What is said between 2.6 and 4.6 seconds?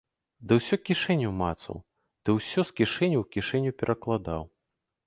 з кішэні ў кішэню перакладаў.